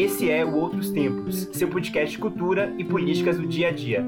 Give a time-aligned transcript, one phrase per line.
[0.00, 4.06] Esse é o Outros Tempos, seu podcast de cultura e políticas do dia a dia.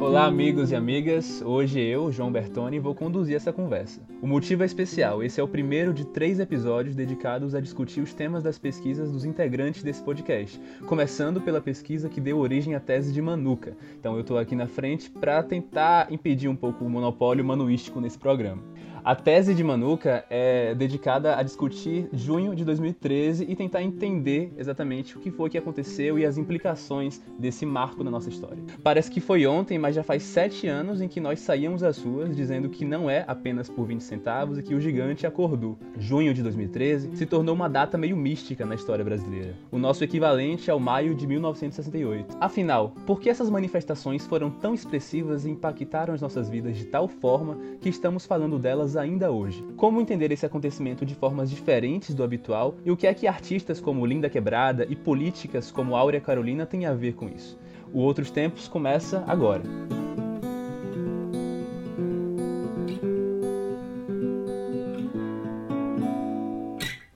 [0.00, 1.42] Olá, amigos e amigas.
[1.42, 4.00] Hoje eu, João Bertoni, vou conduzir essa conversa.
[4.22, 5.22] O motivo é especial.
[5.22, 9.26] Esse é o primeiro de três episódios dedicados a discutir os temas das pesquisas dos
[9.26, 13.76] integrantes desse podcast, começando pela pesquisa que deu origem à tese de Manuca.
[14.00, 18.18] Então eu estou aqui na frente para tentar impedir um pouco o monopólio manuístico nesse
[18.18, 18.62] programa.
[19.08, 25.16] A tese de Manuca é dedicada a discutir junho de 2013 e tentar entender exatamente
[25.16, 28.62] o que foi que aconteceu e as implicações desse marco na nossa história.
[28.82, 32.36] Parece que foi ontem, mas já faz sete anos em que nós saíamos às ruas
[32.36, 35.78] dizendo que não é apenas por 20 centavos e que o gigante acordou.
[35.96, 40.70] Junho de 2013 se tornou uma data meio mística na história brasileira, o nosso equivalente
[40.70, 42.36] ao maio de 1968.
[42.38, 47.08] Afinal, por que essas manifestações foram tão expressivas e impactaram as nossas vidas de tal
[47.08, 49.64] forma que estamos falando delas ainda hoje.
[49.76, 53.80] Como entender esse acontecimento de formas diferentes do habitual e o que é que artistas
[53.80, 57.58] como Linda Quebrada e políticas como Áurea Carolina têm a ver com isso?
[57.92, 59.62] O Outros Tempos começa agora.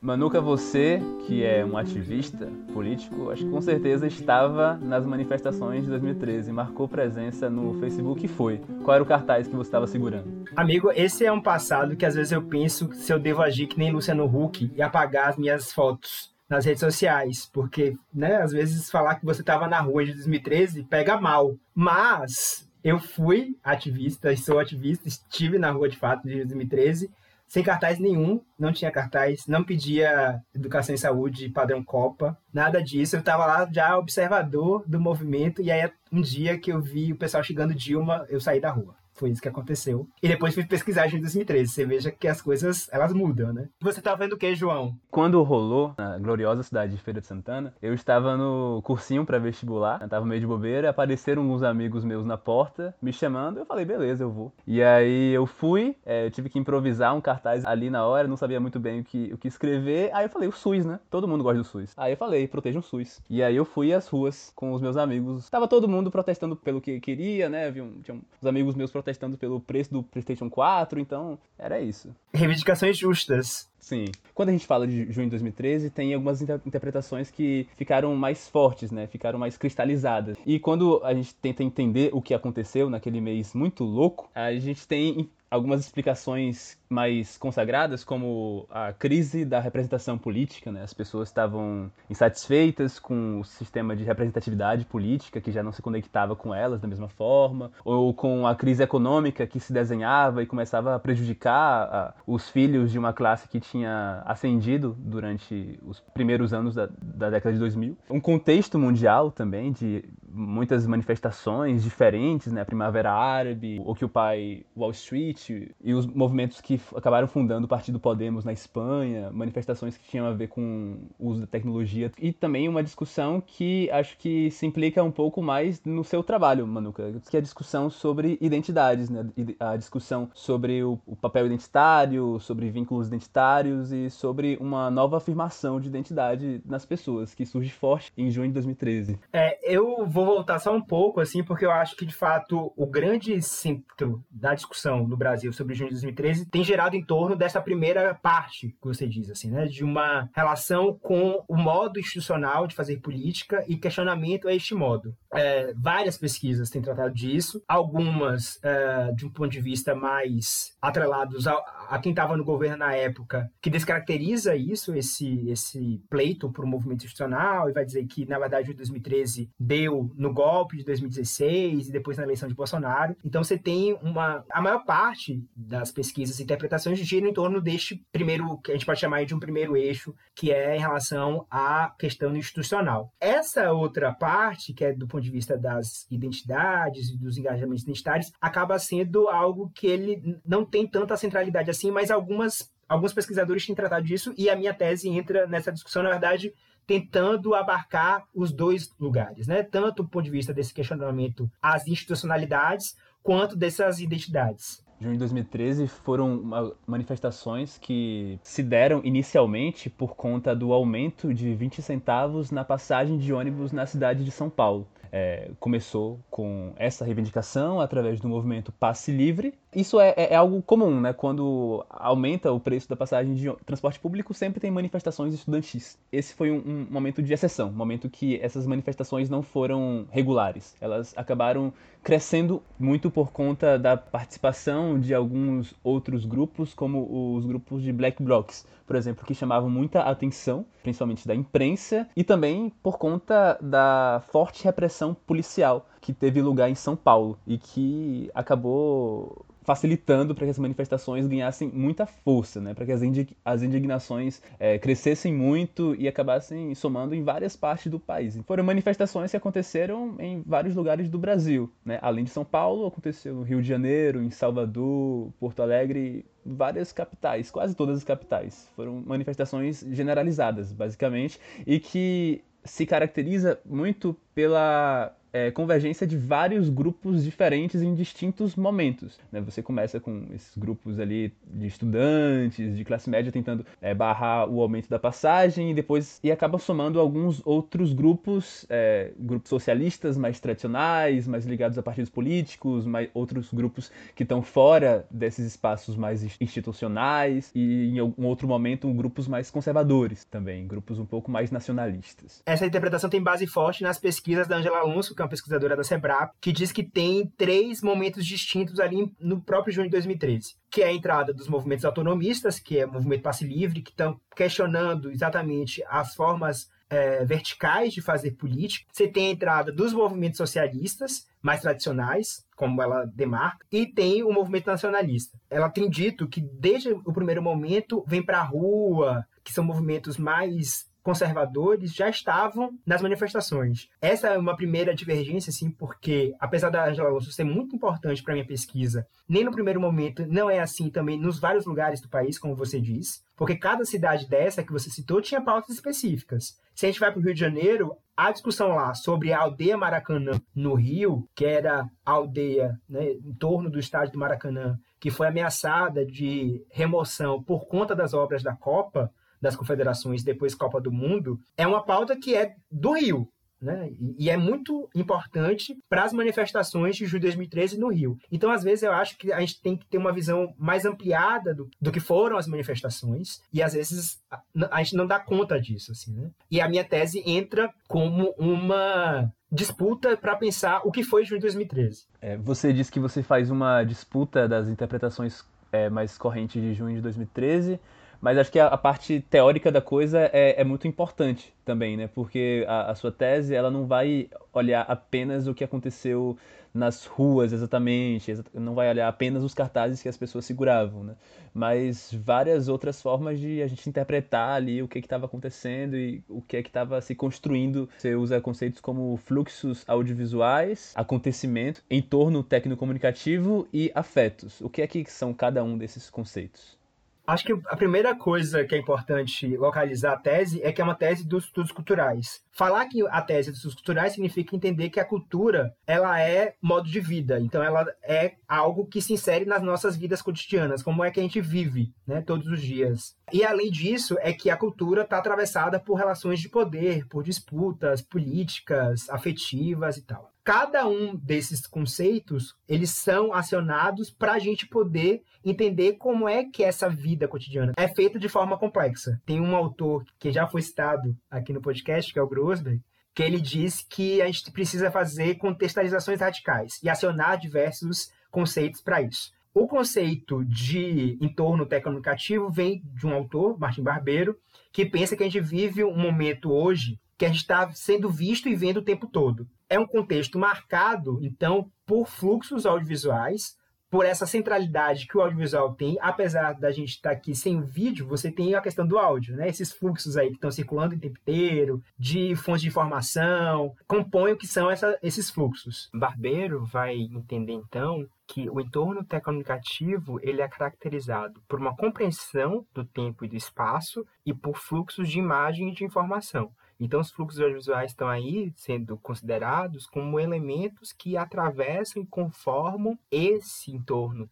[0.03, 5.91] Manuca, você, que é um ativista político, acho que com certeza estava nas manifestações de
[5.91, 8.61] 2013, marcou presença no Facebook e foi.
[8.83, 10.44] Qual era o cartaz que você estava segurando?
[10.56, 13.78] Amigo, esse é um passado que às vezes eu penso se eu devo agir que
[13.78, 18.91] nem Luciano Huck e apagar as minhas fotos nas redes sociais, porque, né, às vezes
[18.91, 21.55] falar que você estava na rua de 2013 pega mal.
[21.72, 27.09] Mas eu fui ativista, sou ativista, estive na rua de fato de 2013
[27.53, 33.14] sem cartaz nenhum, não tinha cartaz, não pedia educação e saúde padrão Copa, nada disso.
[33.14, 37.17] Eu estava lá já observador do movimento, e aí um dia que eu vi o
[37.17, 38.94] pessoal chegando Dilma, eu saí da rua.
[39.23, 40.09] Foi isso que aconteceu.
[40.20, 41.70] E depois fui pesquisar em 2013.
[41.70, 43.69] Você veja que as coisas, elas mudam, né?
[43.81, 44.97] Você tá vendo o que, João?
[45.12, 50.03] Quando rolou na gloriosa cidade de Feira de Santana, eu estava no cursinho para vestibular,
[50.03, 53.84] eu tava meio de bobeira, apareceram alguns amigos meus na porta, me chamando, eu falei,
[53.84, 54.53] beleza, eu vou.
[54.66, 58.37] E aí eu fui, é, eu tive que improvisar um cartaz ali na hora, não
[58.37, 60.99] sabia muito bem o que, o que escrever, aí eu falei, o SUS, né?
[61.09, 61.93] Todo mundo gosta do SUS.
[61.97, 63.22] Aí eu falei, protejam o SUS.
[63.31, 66.81] E aí eu fui às ruas com os meus amigos, tava todo mundo protestando pelo
[66.81, 67.71] que queria, né?
[67.71, 72.15] Tinha uns amigos meus protestando protestando pelo preço do PlayStation 4, então era isso.
[72.33, 73.71] Reivindicações justas.
[73.82, 74.04] Sim.
[74.32, 78.48] Quando a gente fala de junho de 2013, tem algumas inter interpretações que ficaram mais
[78.48, 79.09] fortes, né?
[79.09, 80.38] Ficaram mais cristalizadas.
[80.47, 84.87] E quando a gente tenta entender o que aconteceu naquele mês muito louco, a gente
[84.87, 90.82] tem algumas explicações mais consagradas, como a crise da representação política, né?
[90.82, 96.34] As pessoas estavam insatisfeitas com o sistema de representatividade política que já não se conectava
[96.34, 100.94] com elas da mesma forma, ou com a crise econômica que se desenhava e começava
[100.94, 106.75] a prejudicar a, os filhos de uma classe que tinha ascendido durante os primeiros anos
[106.75, 107.97] da, da década de 2000.
[108.10, 112.62] Um contexto mundial também de muitas manifestações diferentes, né?
[112.62, 115.50] A Primavera Árabe, Occupy Wall Street
[115.82, 120.32] e os movimentos que acabaram fundando o Partido Podemos na Espanha, manifestações que tinham a
[120.32, 125.03] ver com o uso da tecnologia e também uma discussão que acho que se implica
[125.03, 129.26] um pouco mais no seu trabalho, Manuca, que é a discussão sobre identidades, né?
[129.60, 135.81] A discussão sobre o, o papel identitário, sobre vínculos identitários e sobre uma nova afirmação
[135.81, 139.19] de identidade nas pessoas que surge forte em junho de 2013.
[139.32, 142.87] É, eu vou voltar só um pouco assim, porque eu acho que de fato o
[142.87, 147.60] grande centro da discussão no Brasil sobre junho de 2013 tem gerado em torno dessa
[147.60, 149.66] primeira parte que você diz, assim, né?
[149.66, 155.15] De uma relação com o modo institucional de fazer política e questionamento a este modo.
[155.34, 161.47] É, várias pesquisas têm tratado disso, algumas é, de um ponto de vista mais atrelados
[161.47, 161.54] a,
[161.88, 166.69] a quem estava no governo na época, que descaracteriza isso, esse, esse pleito para o
[166.69, 171.88] movimento institucional, e vai dizer que, na verdade, o 2013 deu no golpe de 2016
[171.88, 173.16] e depois na eleição de Bolsonaro.
[173.25, 174.44] Então você tem uma.
[174.50, 178.86] A maior parte das pesquisas e interpretações giram em torno deste primeiro, que a gente
[178.86, 183.12] pode chamar de um primeiro eixo, que é em relação à questão institucional.
[183.21, 188.33] Essa outra parte, que é do ponto de vista das identidades e dos engajamentos identitários,
[188.41, 193.74] acaba sendo algo que ele não tem tanta centralidade assim, mas algumas alguns pesquisadores têm
[193.74, 196.53] tratado disso e a minha tese entra nessa discussão, na verdade,
[196.86, 199.63] tentando abarcar os dois lugares, né?
[199.63, 204.84] Tanto do ponto de vista desse questionamento às institucionalidades, quanto dessas identidades.
[205.03, 211.83] Junho de 2013 foram manifestações que se deram inicialmente por conta do aumento de 20
[211.83, 214.87] centavos na passagem de ônibus na cidade de São Paulo.
[215.10, 220.60] É, começou com essa reivindicação através do movimento Passe Livre, Isso é, é, é, algo
[220.60, 221.15] comum, né?
[221.15, 225.98] Quando aumenta o preço da passagem de transporte público, sempre tem manifestações estudantis.
[226.13, 230.77] Esse foi um, um momento de exceção, um momento que essas manifestações não foram regulares.
[230.78, 231.72] Elas acabaram
[232.03, 238.22] crescendo muito por conta da participação de alguns outros grupos, como os grupos de black
[238.22, 244.22] blocs, por exemplo, que chamavam muita atenção, principalmente da imprensa, e também por conta da
[244.28, 250.50] forte repressão policial que teve lugar em São Paulo e que acabou facilitando para que
[250.50, 252.74] as manifestações ganhassem muita força, né?
[252.74, 253.00] para que as,
[253.44, 258.38] as indignações é, crescessem muito e acabassem somando em várias partes do país.
[258.47, 261.70] Foram manifestações que aconteceram em vários lugares do Brasil.
[261.85, 261.99] Né?
[262.02, 267.50] Além de São Paulo, aconteceu no Rio de Janeiro, em Salvador, Porto Alegre, várias capitais,
[267.50, 268.68] quase todas as capitais.
[268.75, 277.25] Foram manifestações generalizadas, basicamente, e que se caracteriza muito pela é, convergência de vários grupos
[277.25, 279.19] diferentes em distintos momentos.
[279.31, 279.40] Né?
[279.40, 284.61] Você começa com esses grupos ali de estudantes, de classe média, tentando é, barrar o
[284.61, 290.38] aumento da passagem e depois e acaba somando alguns outros grupos, é, grupos socialistas mais
[290.38, 296.23] tradicionais, mais ligados a partidos políticos, mais, outros grupos que estão fora desses espaços mais
[296.40, 302.43] institucionais e em algum outro momento grupos mais conservadores também, grupos um pouco mais nacionalistas.
[302.45, 306.52] Essa interpretação tem base forte nas pesquisas da Angela Alonso, uma pesquisadora da Sebrap, que
[306.52, 310.92] diz que tem três momentos distintos ali no próprio junho de 2013, que é a
[310.92, 316.14] entrada dos movimentos autonomistas, que é o movimento passe livre, que estão questionando exatamente as
[316.14, 318.87] formas é, verticais de fazer política.
[318.92, 324.33] Você tem a entrada dos movimentos socialistas, mais tradicionais, como ela demarca, e tem o
[324.33, 325.38] movimento nacionalista.
[325.50, 330.19] Ela tem dito que desde o primeiro momento vem para a rua, que são movimentos
[330.19, 333.88] mais conservadores já estavam nas manifestações.
[334.00, 338.35] Essa é uma primeira divergência, assim, porque apesar da Angela Alonso ser muito importante para
[338.35, 342.38] minha pesquisa, nem no primeiro momento não é assim também nos vários lugares do país,
[342.38, 346.57] como você diz, porque cada cidade dessa que você citou tinha pautas específicas.
[346.75, 349.76] Se a gente vai para o Rio de Janeiro, a discussão lá sobre a aldeia
[349.76, 355.11] Maracanã no Rio, que era a aldeia né, em torno do estádio do Maracanã, que
[355.11, 359.11] foi ameaçada de remoção por conta das obras da Copa,
[359.42, 363.28] das confederações, depois Copa do Mundo, é uma pauta que é do Rio.
[363.61, 363.92] Né?
[364.18, 368.18] E é muito importante para as manifestações de julho de 2013 no Rio.
[368.30, 371.54] Então, às vezes, eu acho que a gente tem que ter uma visão mais ampliada
[371.54, 375.61] do, do que foram as manifestações, e às vezes a, a gente não dá conta
[375.61, 375.92] disso.
[375.92, 376.30] Assim, né?
[376.50, 381.47] E a minha tese entra como uma disputa para pensar o que foi julho de
[381.47, 382.06] 2013.
[382.21, 386.97] É, você disse que você faz uma disputa das interpretações é, mais correntes de junho
[386.97, 387.78] de 2013
[388.23, 392.07] mas acho que a, a parte teórica da coisa é, é, muito importante também, né?
[392.07, 396.38] Porque a, a, sua tese ela não vai olhar apenas o que aconteceu
[396.73, 401.16] nas ruas exatamente, não vai olhar apenas os cartazes que as pessoas seguravam, né?
[401.52, 406.40] Mas várias outras formas de a gente interpretar ali o que estava acontecendo e o
[406.40, 407.88] que é estava se construindo.
[407.99, 414.61] Você usa conceitos como fluxos audiovisuais, acontecimento, entorno técnico-comunicativo e afetos.
[414.61, 416.80] O que é que são cada um desses conceitos?
[417.26, 420.95] Acho que a primeira coisa que é importante localizar a tese é que é uma
[420.95, 422.42] tese dos estudos culturais.
[422.52, 427.00] Falar que a tese dos culturais significa entender que a cultura ela é modo de
[427.00, 431.19] vida, então ela é algo que se insere nas nossas vidas cotidianas, como é que
[431.19, 433.17] a gente vive, né, todos os dias.
[433.33, 438.03] E além disso, é que a cultura está atravessada por relações de poder, por disputas
[438.03, 445.23] políticas, afetivas e tal cada um desses conceitos eles são acionados para a gente poder
[445.45, 449.21] entender como é que essa vida cotidiana é feita de forma complexa.
[449.25, 452.81] Tem um autor que já foi citado aqui no podcast, que é o Grosberg,
[453.15, 459.03] que ele diz que a gente precisa fazer contextualizações radicais e acionar diversos conceitos para
[459.03, 459.33] isso.
[459.55, 464.37] O conceito de entorno tecnocomunicativo vem de um autor, Martin Barbeiro,
[464.73, 468.49] que pensa que a gente vive um momento hoje que a gente está sendo visto
[468.49, 469.47] e vendo o tempo todo.
[469.69, 473.55] É um contexto marcado, então, por fluxos audiovisuais,
[473.93, 477.67] por essa centralidade que o audiovisual tem, apesar da gente estar tá aqui sem o
[477.67, 479.47] vídeo, você tem a questão do áudio, né?
[479.47, 484.37] Esses fluxos aí que estão circulando o tempo inteiro, de fontes de informação, compõem o
[484.39, 485.91] que são essa, esses fluxos.
[485.93, 492.83] Barbeiro vai entender, então, que o entorno tecnocomunicativo ele é caracterizado por uma compreensão do
[492.83, 496.51] tempo e do espaço e por fluxos de imagem e de informação.
[496.81, 503.71] Então, os fluxos audiovisuais estão aí sendo considerados como elementos que atravessam e conformam esse
[503.71, 504.27] entorno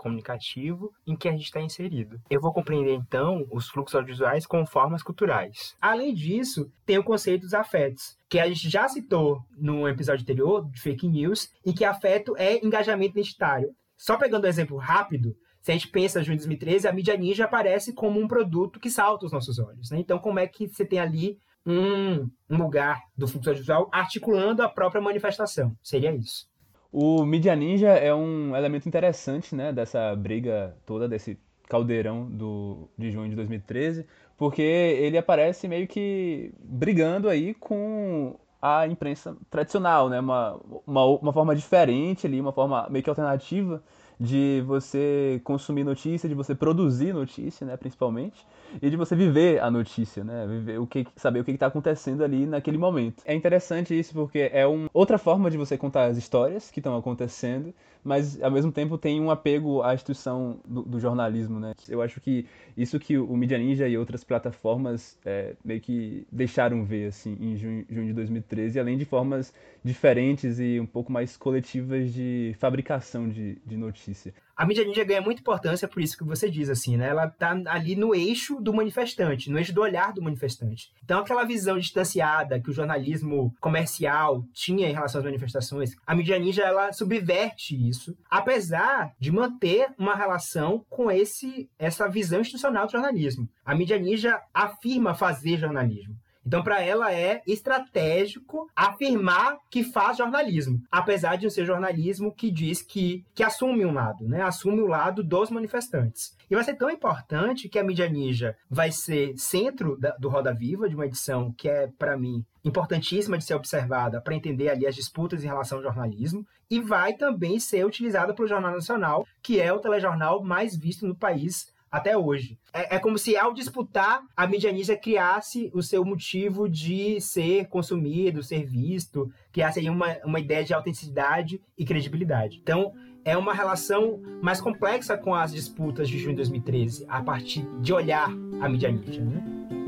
[0.00, 2.18] tecnocomunicativo em que a gente está inserido.
[2.30, 5.76] Eu vou compreender, então, os fluxos audiovisuais como formas culturais.
[5.80, 10.68] Além disso, tem o conceito dos afetos, que a gente já citou no episódio anterior,
[10.70, 15.70] de fake news, em que afeto é engajamento identitário Só pegando um exemplo rápido, se
[15.70, 19.26] a gente pensa junho de 2013, a mídia ninja aparece como um produto que salta
[19.26, 19.90] os nossos olhos.
[19.90, 19.98] Né?
[19.98, 25.02] Então, como é que você tem ali um lugar do fluxo audiovisual articulando a própria
[25.02, 25.76] manifestação?
[25.82, 26.48] Seria isso.
[26.92, 33.12] O Mídia Ninja é um elemento interessante né, dessa briga toda, desse caldeirão do, de
[33.12, 34.04] junho de 2013,
[34.36, 40.18] porque ele aparece meio que brigando aí com a imprensa tradicional, né?
[40.18, 43.82] Uma, uma, uma forma diferente ali, uma forma meio que alternativa
[44.20, 48.46] de você consumir notícia, de você produzir notícia, né, principalmente,
[48.82, 52.22] e de você viver a notícia, né, viver o que, saber o que está acontecendo
[52.22, 53.22] ali naquele momento.
[53.24, 56.94] É interessante isso porque é uma outra forma de você contar as histórias que estão
[56.94, 57.72] acontecendo,
[58.04, 61.74] mas ao mesmo tempo tem um apego à instituição do, do, jornalismo, né?
[61.88, 62.46] Eu acho que
[62.76, 67.56] isso que o Media Ninja e outras plataformas é, meio que deixaram ver assim em
[67.56, 69.52] junho, junho de 2013, além de formas
[69.84, 73.76] diferentes e um pouco mais coletivas de fabricação de, de
[74.10, 77.08] notícia a mídia ninja ganha muita importância por isso que você diz, assim, né?
[77.08, 80.92] Ela tá ali no eixo do manifestante, no eixo do olhar do manifestante.
[81.02, 86.38] Então, aquela visão distanciada que o jornalismo comercial tinha em relação às manifestações, a mídia
[86.38, 92.92] ninja, ela subverte isso, apesar de manter uma relação com esse essa visão institucional do
[92.92, 93.48] jornalismo.
[93.64, 96.14] A mídia ninja afirma fazer jornalismo.
[96.46, 102.82] Então, para ela é estratégico afirmar que faz jornalismo, apesar de ser jornalismo que diz
[102.82, 104.42] que, que assume um lado, né?
[104.42, 106.36] Assume o lado dos manifestantes.
[106.50, 110.52] E vai ser tão importante que a mídia ninja vai ser centro da, do Roda
[110.52, 114.86] Viva, de uma edição que é, para mim, importantíssima de ser observada para entender ali
[114.86, 119.60] as disputas em relação ao jornalismo e vai também ser utilizada pelo Jornal Nacional, que
[119.60, 122.58] é o telejornal mais visto no país até hoje.
[122.72, 127.66] É, é, como se ao disputar, a mídia ninja criasse o seu motivo de ser
[127.68, 132.58] consumido, ser visto, criasse aí uma, uma ideia de autenticidade e credibilidade.
[132.62, 132.92] Então,
[133.24, 137.92] é uma relação mais complexa com as disputas de junho de 2013, a partir de
[137.92, 138.30] olhar
[138.60, 139.79] a mídia ninja, né?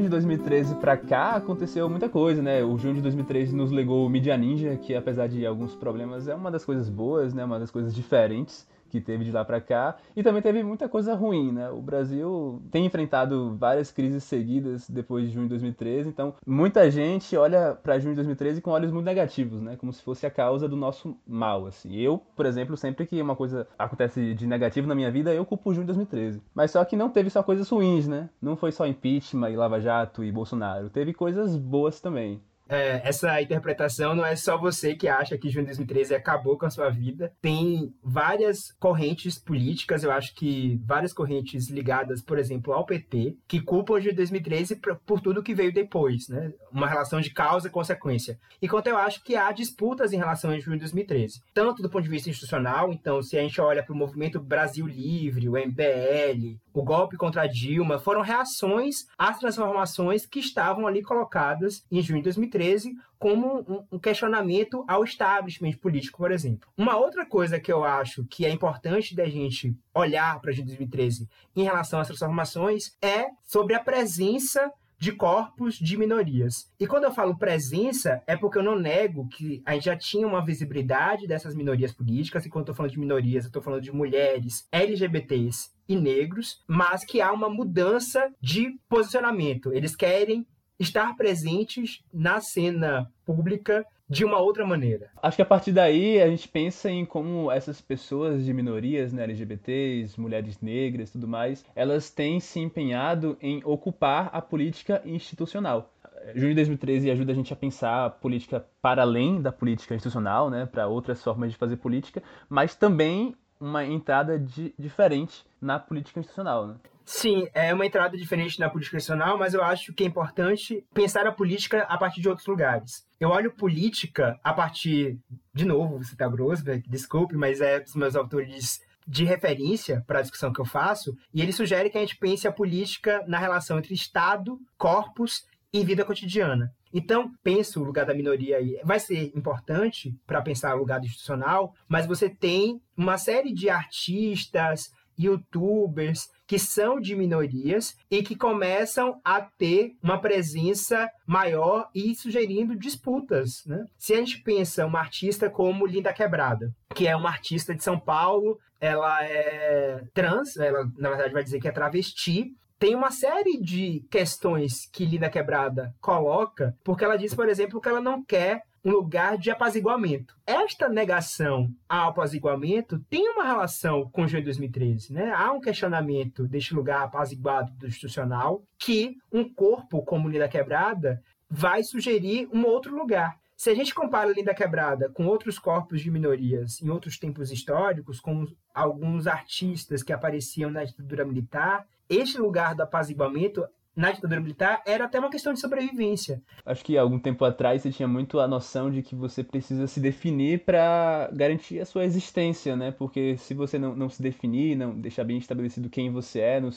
[0.00, 2.64] Junho de 2013 para cá aconteceu muita coisa, né?
[2.64, 6.34] O junho de 2013 nos legou o Media Ninja, que apesar de alguns problemas é
[6.34, 7.44] uma das coisas boas, né?
[7.44, 9.96] Uma das coisas diferentes que teve de lá para cá.
[10.14, 11.70] E também teve muita coisa ruim, né?
[11.70, 17.36] O Brasil tem enfrentado várias crises seguidas depois de junho de 2013, então muita gente
[17.36, 19.76] olha para junho de 2013 com olhos muito negativos, né?
[19.76, 21.94] Como se fosse a causa do nosso mal, assim.
[21.96, 25.72] Eu, por exemplo, sempre que uma coisa acontece de negativo na minha vida, eu culpo
[25.72, 26.42] junho de 2013.
[26.54, 28.28] Mas só que não teve só coisas ruins, né?
[28.42, 30.90] Não foi só impeachment e Lava Jato e Bolsonaro.
[30.90, 32.40] Teve coisas boas também
[32.70, 36.66] é, essa interpretação não é só você que acha que junho de 2013 acabou com
[36.66, 37.32] a sua vida.
[37.42, 43.60] Tem várias correntes políticas, eu acho que várias correntes ligadas, por exemplo, ao PT, que
[43.60, 46.52] culpam junho de 2013 por, por tudo que veio depois, né?
[46.70, 48.38] Uma relação de causa e consequência.
[48.62, 52.04] Enquanto eu acho que há disputas em relação a junho de 2013, tanto do ponto
[52.04, 56.56] de vista institucional, então se a gente olha para o movimento Brasil Livre, o MBL,
[56.72, 62.24] o golpe contra Dilma, foram reações às transformações que estavam ali colocadas em junho de
[62.24, 66.68] 2013 2013 como um questionamento ao establishment político, por exemplo.
[66.76, 71.64] Uma outra coisa que eu acho que é importante da gente olhar para 2013 em
[71.64, 76.70] relação às transformações é sobre a presença de corpos de minorias.
[76.78, 80.26] E quando eu falo presença, é porque eu não nego que a gente já tinha
[80.26, 83.82] uma visibilidade dessas minorias políticas, e quando eu estou falando de minorias, eu estou falando
[83.82, 89.72] de mulheres, LGBTs e negros, mas que há uma mudança de posicionamento.
[89.72, 90.46] Eles querem
[90.80, 95.10] estar presentes na cena pública de uma outra maneira.
[95.22, 99.22] Acho que a partir daí a gente pensa em como essas pessoas de minorias, né,
[99.22, 105.94] LGBTs, mulheres negras, tudo mais, elas têm se empenhado em ocupar a política institucional.
[106.34, 110.50] Junho de 2013 ajuda a gente a pensar a política para além da política institucional,
[110.50, 116.18] né, para outras formas de fazer política, mas também uma entrada de, diferente na política
[116.18, 116.66] institucional.
[116.66, 116.74] Né?
[117.12, 121.26] Sim, é uma entrada diferente na política nacional, mas eu acho que é importante pensar
[121.26, 123.04] a política a partir de outros lugares.
[123.18, 125.18] Eu olho política a partir,
[125.52, 130.22] de novo, você tá Grosberg, desculpe, mas é dos meus autores de referência para a
[130.22, 133.78] discussão que eu faço, e ele sugere que a gente pense a política na relação
[133.80, 136.72] entre Estado, corpos e vida cotidiana.
[136.94, 138.80] Então, penso o lugar da minoria aí.
[138.84, 144.92] Vai ser importante para pensar o lugar institucional, mas você tem uma série de artistas,
[145.18, 152.74] youtubers que são de minorias e que começam a ter uma presença maior e sugerindo
[152.74, 153.64] disputas.
[153.64, 153.84] Né?
[153.96, 158.00] Se a gente pensa uma artista como Linda Quebrada, que é uma artista de São
[158.00, 163.56] Paulo, ela é trans, ela na verdade vai dizer que é travesti, tem uma série
[163.60, 168.62] de questões que Linda Quebrada coloca, porque ela diz, por exemplo, que ela não quer
[168.84, 170.34] um lugar de apaziguamento.
[170.46, 175.12] Esta negação ao apaziguamento tem uma relação com o junho de 2013.
[175.12, 175.32] Né?
[175.32, 181.82] Há um questionamento deste lugar apaziguado do institucional que um corpo como Linda Quebrada vai
[181.82, 183.38] sugerir um outro lugar.
[183.56, 188.18] Se a gente compara Linda Quebrada com outros corpos de minorias em outros tempos históricos,
[188.18, 194.82] como alguns artistas que apareciam na ditadura militar, este lugar do apaziguamento na ditadura militar
[194.86, 196.42] era até uma questão de sobrevivência.
[196.64, 200.00] Acho que algum tempo atrás você tinha muito a noção de que você precisa se
[200.00, 202.90] definir para garantir a sua existência, né?
[202.92, 206.70] Porque se você não, não se definir, não deixar bem estabelecido quem você é, no,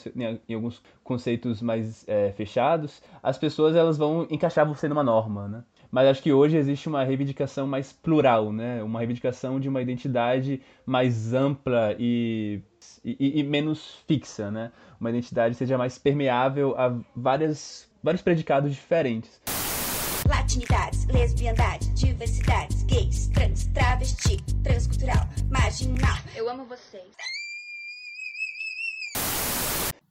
[0.48, 5.64] em alguns conceitos mais é, fechados, as pessoas elas vão encaixar você numa norma, né?
[5.94, 8.82] mas acho que hoje existe uma reivindicação mais plural, né?
[8.82, 12.60] Uma reivindicação de uma identidade mais ampla e,
[13.04, 14.72] e, e menos fixa, né?
[15.00, 19.40] Uma identidade seja mais permeável a várias, vários predicados diferentes.
[20.26, 26.16] Latinidades, lesbiandade, diversidades, gays, trans, travesti, transcultural, marginal.
[26.34, 27.04] Eu amo vocês.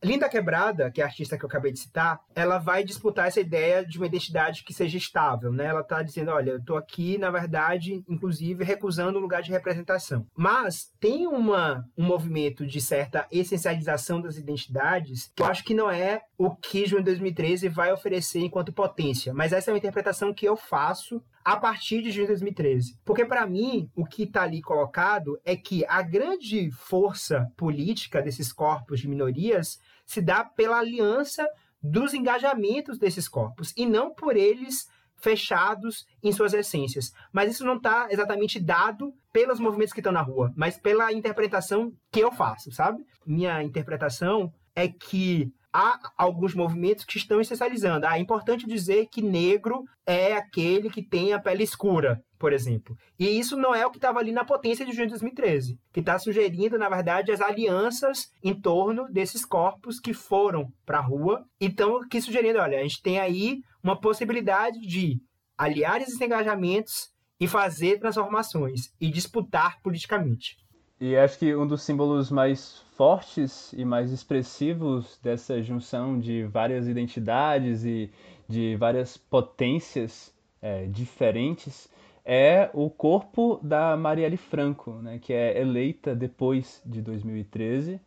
[0.04, 3.40] Linda Quebrada, que é a artista que eu acabei de citar, ela vai disputar essa
[3.40, 5.66] ideia de uma identidade que seja estável, né?
[5.66, 10.28] Ela está dizendo, olha, eu estou aqui, na verdade, inclusive, recusando um lugar de representação.
[10.36, 15.90] Mas tem uma, um movimento de certa essencialização das identidades que eu acho que não
[15.90, 20.46] é o que Junho 2013 vai oferecer enquanto potência, mas essa é uma interpretação que
[20.46, 22.98] eu faço a partir de junho de 2013.
[23.04, 28.54] Porque, para mim, o que está ali colocado é que a grande força política desses
[28.54, 31.48] corpos de minorias se dá pela aliança
[31.82, 37.12] dos engajamentos desses corpos e não por eles fechados em suas essências.
[37.32, 41.92] Mas isso não está exatamente dado pelos movimentos que estão na rua, mas pela interpretação
[42.12, 43.04] que eu faço, sabe?
[43.26, 48.06] Minha interpretação é que há alguns movimentos que estão essencializando.
[48.06, 52.98] Ah, é importante dizer que negro é aquele que tem a pele escura, por exemplo.
[53.18, 56.02] E isso não é o que estava ali na potência de junho de 2013, que
[56.02, 61.46] está sugerindo, na verdade, as alianças em torno desses corpos que foram para a rua.
[61.58, 65.22] Então, que sugerindo, olha, a gente tem aí uma possibilidade de
[65.58, 70.58] aliar esses engajamentos e fazer transformações e disputar politicamente.
[71.00, 76.90] E acho que um dos símbolos mais fortes e mais expressivos dessa junção de várias
[76.90, 78.12] identidades e
[78.50, 81.93] de várias potências é, diferentes
[82.26, 88.00] é o corpo da Marielle Franco, né, que é eleita depois de 2013,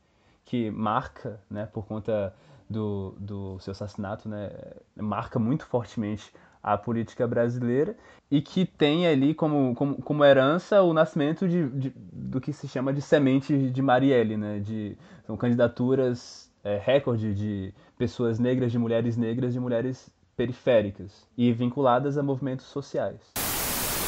[0.44, 2.34] que marca, né, por conta
[2.68, 4.50] do, do seu assassinato, né,
[4.96, 7.96] marca muito fortemente a política brasileira
[8.28, 12.66] e que tem ali como, como, como herança o nascimento de, de, do que se
[12.66, 14.58] chama de semente de Marielle, né?
[14.58, 21.52] De, são candidaturas é, recorde de pessoas negras, de mulheres negras, de mulheres periféricas e
[21.52, 23.45] vinculadas a movimentos sociais.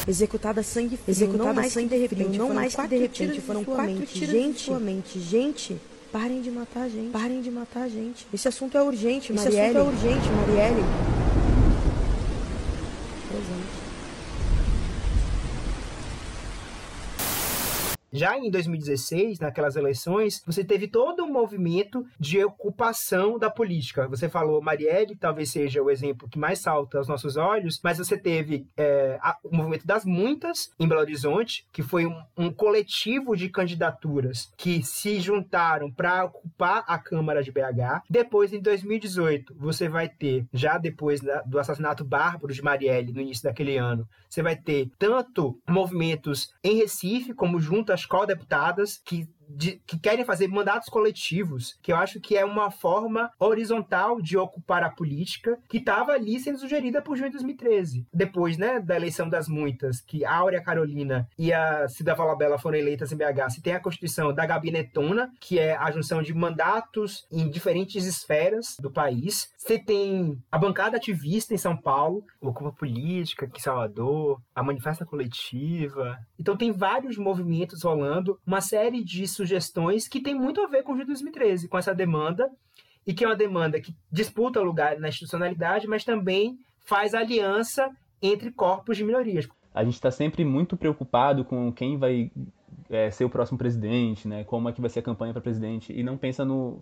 [0.09, 3.63] Executada sangue frio, Executada não mais sangue de repente, não mais que de repente, foram
[3.63, 5.21] quatro tiros gente, sua mente.
[5.21, 5.77] Gente,
[6.11, 7.11] parem de matar a gente.
[7.11, 8.27] Parem de matar a gente.
[8.33, 9.57] Esse assunto é urgente, Marielle.
[9.57, 11.18] Esse assunto é urgente, Marielle.
[18.19, 24.09] Já em 2016, naquelas eleições, você teve todo um movimento de ocupação da política.
[24.09, 28.19] Você falou, Marielle talvez seja o exemplo que mais salta aos nossos olhos, mas você
[28.19, 33.37] teve é, a, o movimento das muitas em Belo Horizonte, que foi um, um coletivo
[33.37, 38.03] de candidaturas que se juntaram para ocupar a Câmara de BH.
[38.11, 43.21] Depois, em 2018, você vai ter, já depois da, do assassinato bárbaro de Marielle, no
[43.21, 49.29] início daquele ano, você vai ter tanto movimentos em Recife, como junto das co-deputadas que
[49.49, 54.37] de, que querem fazer mandatos coletivos, que eu acho que é uma forma horizontal de
[54.37, 58.07] ocupar a política, que estava ali sendo sugerida por junho de 2013.
[58.13, 62.79] Depois, né, da eleição das muitas, que a Áurea Carolina e a Cida Valabella foram
[62.79, 67.27] eleitas em BH, se tem a constituição da gabinetona, que é a junção de mandatos
[67.31, 69.49] em diferentes esferas do país.
[69.57, 75.07] Você tem a bancada ativista em São Paulo, Ocupa Política aqui em Salvador, a Manifesta
[75.07, 76.19] Coletiva.
[76.39, 80.93] Então tem vários movimentos rolando, uma série de sugestões que tem muito a ver com
[80.93, 82.51] o de 2013, com essa demanda,
[83.07, 87.89] e que é uma demanda que disputa lugar na institucionalidade, mas também faz aliança
[88.21, 89.49] entre corpos de minorias.
[89.73, 92.31] A gente está sempre muito preocupado com quem vai
[92.91, 94.45] é, ser o próximo presidente, né?
[94.45, 96.81] como é que vai ser a campanha para presidente, e não pensa no,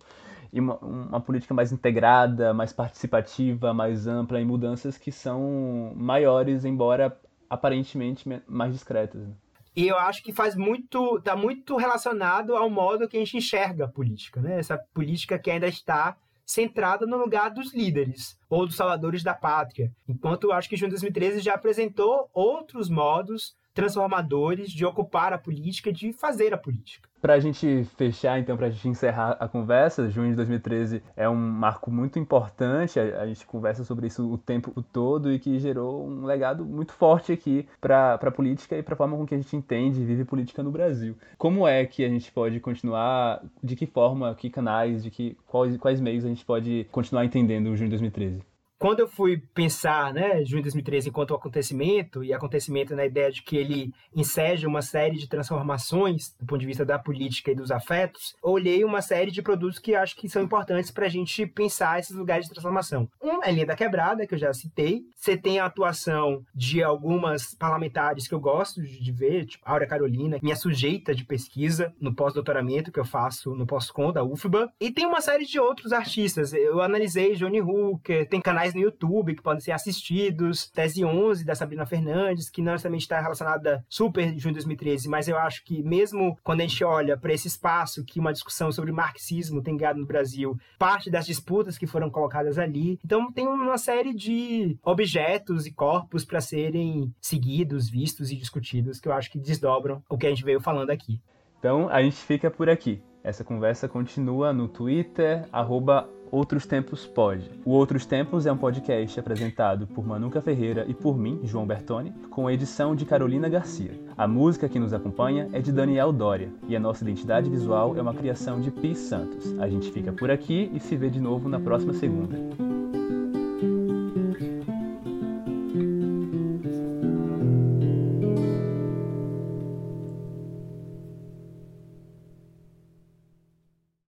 [0.52, 6.64] em uma, uma, política mais integrada, mais participativa, mais ampla, em mudanças que são maiores,
[6.64, 7.16] embora
[7.50, 9.20] aparentemente mais discretas.
[9.28, 9.34] Né?
[9.76, 13.84] E eu acho que faz muito, está muito relacionado ao modo que a gente enxerga
[13.84, 14.58] a política, né?
[14.58, 19.92] Essa política que ainda está centrada no lugar dos líderes ou dos salvadores da pátria.
[20.08, 25.92] Enquanto eu acho que Junho 2013 já apresentou outros modos transformadores de ocupar a política,
[25.92, 27.06] de fazer a política.
[27.20, 31.28] Para a gente fechar, então, para a gente encerrar a conversa, junho de 2013 é
[31.28, 35.58] um marco muito importante, a, a, gente conversa sobre isso o tempo todo e que
[35.58, 39.34] gerou um legado muito forte aqui para a política e para a forma com que
[39.34, 41.14] a gente entende e vive política no Brasil.
[41.36, 45.76] Como é que a gente pode continuar, de que forma, que canais, de que quais,
[45.76, 48.55] quais meios a gente pode continuar entendendo o junho de 2013?
[48.78, 53.42] Quando eu fui pensar, né, junho de 2013 enquanto acontecimento, e acontecimento na ideia de
[53.42, 57.70] que ele enseja uma série de transformações do ponto de vista da política e dos
[57.70, 61.98] afetos, olhei uma série de produtos que acho que são importantes para a gente pensar
[61.98, 63.08] esses lugares de transformação.
[63.22, 65.02] Um é linha da quebrada, que eu já citei.
[65.16, 70.38] Você tem a atuação de algumas parlamentares que eu gosto de ver, tipo Áurea Carolina,
[70.42, 74.70] minha sujeita de pesquisa no pós-doutoramento que eu faço no pós-com da UFBA.
[74.80, 76.52] E tem uma série de outros artistas.
[76.52, 80.68] Eu analisei Johnny Hooker, tem canais canais no YouTube que podem ser assistidos.
[80.70, 85.28] Tese 11 da Sabrina Fernandes, que não necessariamente está relacionada super junho de 2013, mas
[85.28, 88.92] eu acho que mesmo quando a gente olha para esse espaço que uma discussão sobre
[88.92, 92.98] marxismo tem ganhado no Brasil, parte das disputas que foram colocadas ali.
[93.04, 99.08] Então tem uma série de objetos e corpos para serem seguidos, vistos e discutidos que
[99.08, 101.20] eu acho que desdobram o que a gente veio falando aqui.
[101.58, 103.02] Então a gente fica por aqui.
[103.22, 107.50] Essa conversa continua no Twitter, arroba Outros Tempos Pode.
[107.64, 112.12] O Outros Tempos é um podcast apresentado por Manuca Ferreira e por mim, João Bertoni,
[112.30, 113.92] com a edição de Carolina Garcia.
[114.16, 118.02] A música que nos acompanha é de Daniel Dória e a nossa identidade visual é
[118.02, 119.58] uma criação de Pi Santos.
[119.58, 122.75] A gente fica por aqui e se vê de novo na próxima segunda.